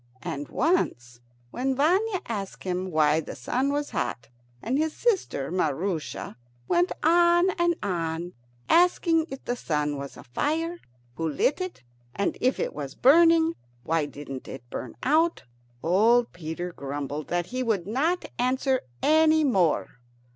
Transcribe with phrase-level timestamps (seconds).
[0.23, 1.19] And once,
[1.51, 7.51] when Vanya asked him why the sun was hot, and his sister Maroosia went on
[7.51, 8.33] and on
[8.67, 10.79] asking if the sun was a fire,
[11.17, 11.83] who lit it?
[12.15, 13.53] and if it was burning,
[13.83, 15.43] why didn't it burn out?
[15.83, 19.99] old Peter grumbled that he would not answer any more.